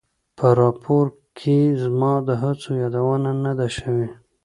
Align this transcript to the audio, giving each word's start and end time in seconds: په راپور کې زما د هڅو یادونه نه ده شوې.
په 0.37 0.47
راپور 0.61 1.05
کې 1.39 1.57
زما 1.83 2.13
د 2.27 2.29
هڅو 2.41 2.71
یادونه 2.83 3.31
نه 3.43 3.51
ده 3.59 3.67
شوې. 3.77 4.07